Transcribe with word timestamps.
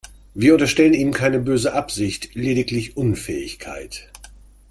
Wir 0.33 0.53
unterstellen 0.55 0.95
ihm 0.95 1.13
keine 1.13 1.37
böse 1.39 1.73
Absicht, 1.73 2.33
lediglich 2.33 2.97
Unfähigkeit. 2.97 4.09